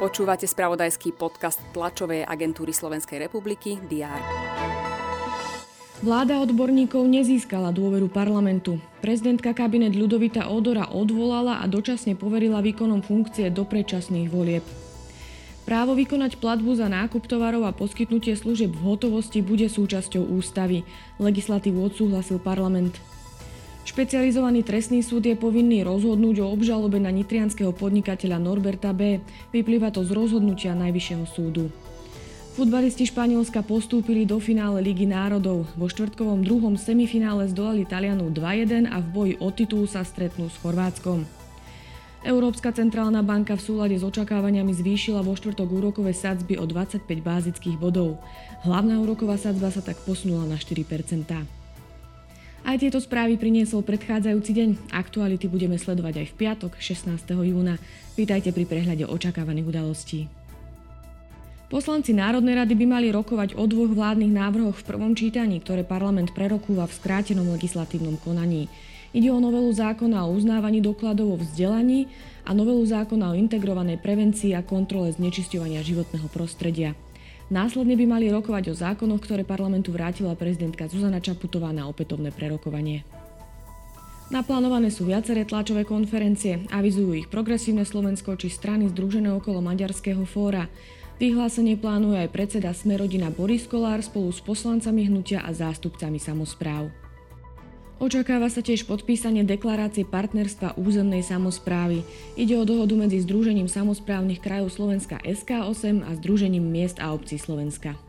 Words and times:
Počúvate 0.00 0.48
spravodajský 0.48 1.12
podcast 1.12 1.60
tlačovej 1.76 2.24
agentúry 2.24 2.72
Slovenskej 2.72 3.20
republiky 3.28 3.76
DR. 3.84 4.16
Vláda 6.00 6.40
odborníkov 6.40 7.04
nezískala 7.04 7.76
dôveru 7.76 8.08
parlamentu. 8.08 8.80
Prezidentka 9.04 9.52
kabinet 9.52 9.92
Ľudovita 9.92 10.48
Odora 10.48 10.88
odvolala 10.88 11.60
a 11.60 11.68
dočasne 11.68 12.16
poverila 12.16 12.64
výkonom 12.64 13.04
funkcie 13.04 13.52
do 13.52 13.68
predčasných 13.68 14.32
volieb. 14.32 14.64
Právo 15.68 15.92
vykonať 15.92 16.40
platbu 16.40 16.72
za 16.80 16.88
nákup 16.88 17.28
tovarov 17.28 17.68
a 17.68 17.76
poskytnutie 17.76 18.32
služieb 18.32 18.72
v 18.72 18.80
hotovosti 18.80 19.44
bude 19.44 19.68
súčasťou 19.68 20.32
ústavy. 20.32 20.88
Legislatívu 21.20 21.76
odsúhlasil 21.84 22.40
parlament. 22.40 22.96
Špecializovaný 23.80 24.60
trestný 24.60 25.00
súd 25.00 25.24
je 25.24 25.34
povinný 25.34 25.80
rozhodnúť 25.82 26.44
o 26.44 26.52
obžalobe 26.52 27.00
na 27.00 27.08
nitrianského 27.08 27.72
podnikateľa 27.72 28.36
Norberta 28.36 28.92
B. 28.92 29.24
Vyplýva 29.50 29.88
to 29.88 30.04
z 30.04 30.12
rozhodnutia 30.12 30.76
Najvyššieho 30.76 31.24
súdu. 31.24 31.72
Futbalisti 32.60 33.08
Španielska 33.08 33.64
postúpili 33.64 34.28
do 34.28 34.36
finále 34.36 34.84
Ligy 34.84 35.08
národov. 35.08 35.64
Vo 35.80 35.86
štvrtkovom 35.88 36.44
druhom 36.44 36.76
semifinále 36.76 37.48
zdolali 37.48 37.88
Talianu 37.88 38.28
2-1 38.28 38.90
a 38.90 39.00
v 39.00 39.06
boji 39.08 39.34
o 39.40 39.48
titul 39.48 39.88
sa 39.88 40.04
stretnú 40.04 40.52
s 40.52 40.60
Chorvátskom. 40.60 41.24
Európska 42.20 42.68
centrálna 42.76 43.24
banka 43.24 43.56
v 43.56 43.64
súlade 43.64 43.96
s 43.96 44.04
očakávaniami 44.04 44.76
zvýšila 44.76 45.24
vo 45.24 45.32
štvrtok 45.32 45.68
úrokové 45.72 46.12
sadzby 46.12 46.60
o 46.60 46.68
25 46.68 47.08
bázických 47.08 47.80
bodov. 47.80 48.20
Hlavná 48.60 49.00
úroková 49.00 49.40
sadzba 49.40 49.72
sa 49.72 49.80
tak 49.80 49.96
posunula 50.04 50.44
na 50.44 50.60
4 50.60 50.84
aj 52.64 52.76
tieto 52.80 52.98
správy 53.00 53.40
priniesol 53.40 53.80
predchádzajúci 53.82 54.52
deň. 54.52 54.70
Aktuality 54.92 55.46
budeme 55.48 55.80
sledovať 55.80 56.24
aj 56.24 56.26
v 56.30 56.34
piatok, 56.34 56.72
16. 56.76 57.16
júna. 57.32 57.80
Vítajte 58.16 58.52
pri 58.52 58.68
prehľade 58.68 59.08
očakávaných 59.08 59.66
udalostí. 59.68 60.20
Poslanci 61.70 62.10
Národnej 62.10 62.58
rady 62.58 62.74
by 62.74 62.86
mali 62.90 63.08
rokovať 63.14 63.54
o 63.54 63.62
dvoch 63.70 63.94
vládnych 63.94 64.34
návrhoch 64.34 64.74
v 64.82 64.86
prvom 64.90 65.14
čítaní, 65.14 65.62
ktoré 65.62 65.86
parlament 65.86 66.34
prerokúva 66.34 66.90
v 66.90 66.96
skrátenom 66.98 67.46
legislatívnom 67.54 68.18
konaní. 68.18 68.66
Ide 69.14 69.30
o 69.30 69.38
novelu 69.38 69.70
zákona 69.70 70.26
o 70.26 70.34
uznávaní 70.34 70.82
dokladov 70.82 71.34
o 71.34 71.40
vzdelaní 71.42 72.10
a 72.42 72.54
novelu 72.54 72.82
zákona 72.82 73.34
o 73.34 73.38
integrovanej 73.38 74.02
prevencii 74.02 74.54
a 74.58 74.66
kontrole 74.66 75.14
znečisťovania 75.14 75.82
životného 75.82 76.26
prostredia. 76.30 76.98
Následne 77.50 77.98
by 77.98 78.06
mali 78.06 78.30
rokovať 78.30 78.70
o 78.70 78.74
zákonoch, 78.78 79.26
ktoré 79.26 79.42
parlamentu 79.42 79.90
vrátila 79.90 80.38
prezidentka 80.38 80.86
Zuzana 80.86 81.18
Čaputová 81.18 81.74
na 81.74 81.90
opätovné 81.90 82.30
prerokovanie. 82.30 83.02
Naplánované 84.30 84.94
sú 84.94 85.10
viaceré 85.10 85.42
tlačové 85.42 85.82
konferencie, 85.82 86.62
avizujú 86.70 87.18
ich 87.18 87.26
Progresívne 87.26 87.82
Slovensko 87.82 88.38
či 88.38 88.46
strany 88.46 88.86
združené 88.94 89.34
okolo 89.34 89.58
Maďarského 89.58 90.22
fóra. 90.22 90.70
Vyhlásenie 91.18 91.74
plánuje 91.74 92.22
aj 92.22 92.30
predseda 92.30 92.70
Smerodina 92.70 93.34
Boris 93.34 93.66
Kolár 93.66 93.98
spolu 94.06 94.30
s 94.30 94.38
poslancami 94.38 95.10
hnutia 95.10 95.42
a 95.42 95.50
zástupcami 95.50 96.22
samozpráv. 96.22 96.99
Očakáva 98.00 98.48
sa 98.48 98.64
tiež 98.64 98.88
podpísanie 98.88 99.44
deklarácie 99.44 100.08
partnerstva 100.08 100.80
územnej 100.80 101.20
samozprávy. 101.20 102.00
Ide 102.32 102.56
o 102.56 102.64
dohodu 102.64 102.96
medzi 102.96 103.20
Združením 103.20 103.68
samozprávnych 103.68 104.40
krajov 104.40 104.72
Slovenska 104.72 105.20
SK8 105.20 106.08
a 106.08 106.16
Združením 106.16 106.64
miest 106.64 106.96
a 106.96 107.12
obcí 107.12 107.36
Slovenska. 107.36 108.00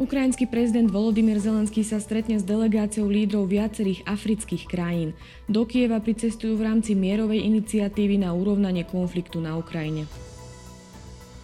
Ukrajinský 0.00 0.48
prezident 0.48 0.88
Volodymyr 0.88 1.36
Zelenský 1.36 1.84
sa 1.84 2.00
stretne 2.00 2.40
s 2.40 2.48
delegáciou 2.48 3.12
lídrov 3.12 3.52
viacerých 3.52 4.08
afrických 4.08 4.64
krajín. 4.64 5.12
Do 5.52 5.68
Kieva 5.68 6.00
pricestujú 6.00 6.56
v 6.56 6.64
rámci 6.64 6.96
mierovej 6.96 7.44
iniciatívy 7.44 8.24
na 8.24 8.32
urovnanie 8.32 8.88
konfliktu 8.88 9.36
na 9.44 9.52
Ukrajine. 9.60 10.08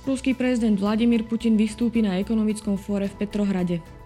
Ruský 0.09 0.33
prezident 0.33 0.81
Vladimír 0.81 1.29
Putin 1.29 1.61
vystúpi 1.61 2.01
na 2.01 2.17
ekonomickom 2.17 2.81
fóre 2.81 3.13
v 3.13 3.21
Petrohrade. 3.21 3.98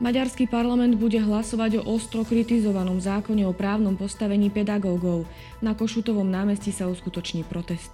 Maďarský 0.00 0.48
parlament 0.48 0.96
bude 0.96 1.20
hlasovať 1.20 1.82
o 1.82 1.92
ostro 1.92 2.24
kritizovanom 2.24 3.02
zákone 3.02 3.44
o 3.44 3.52
právnom 3.52 3.98
postavení 3.98 4.48
pedagógov. 4.48 5.28
Na 5.60 5.76
Košutovom 5.76 6.26
námestí 6.26 6.72
sa 6.72 6.88
uskutoční 6.88 7.44
protest. 7.44 7.92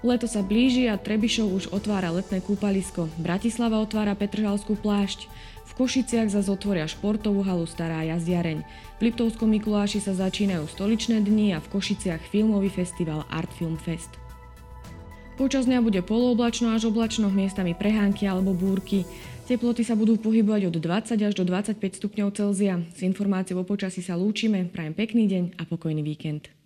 Leto 0.00 0.24
sa 0.24 0.40
blíži 0.40 0.88
a 0.88 0.96
Trebišov 0.96 1.48
už 1.52 1.64
otvára 1.76 2.08
letné 2.08 2.40
kúpalisko. 2.40 3.12
Bratislava 3.20 3.84
otvára 3.84 4.16
Petržalskú 4.16 4.72
plášť. 4.80 5.28
V 5.68 5.72
Košiciach 5.76 6.32
zase 6.32 6.48
otvoria 6.48 6.88
športovú 6.88 7.44
halu 7.44 7.68
Stará 7.68 8.00
jazdiareň. 8.08 8.64
V 8.96 9.00
Liptovskom 9.04 9.52
Mikuláši 9.52 10.00
sa 10.00 10.16
začínajú 10.16 10.64
stoličné 10.72 11.20
dni 11.20 11.52
a 11.52 11.60
v 11.60 11.68
Košiciach 11.76 12.24
filmový 12.32 12.72
festival 12.72 13.28
Art 13.28 13.52
Film 13.52 13.76
Fest. 13.76 14.29
Počas 15.40 15.64
dňa 15.64 15.80
bude 15.80 16.04
polooblačno 16.04 16.76
až 16.76 16.92
oblačno, 16.92 17.32
miestami 17.32 17.72
prehánky 17.72 18.28
alebo 18.28 18.52
búrky. 18.52 19.08
Teploty 19.48 19.88
sa 19.88 19.96
budú 19.96 20.20
pohybovať 20.20 20.68
od 20.68 20.76
20 20.76 21.16
až 21.16 21.32
do 21.32 21.48
25 21.48 21.80
stupňov 21.80 22.28
Celzia. 22.36 22.84
S 22.92 23.00
informáciou 23.00 23.56
o 23.56 23.64
počasí 23.64 24.04
sa 24.04 24.20
lúčime, 24.20 24.68
prajem 24.68 24.92
pekný 24.92 25.24
deň 25.32 25.44
a 25.56 25.64
pokojný 25.64 26.04
víkend. 26.04 26.59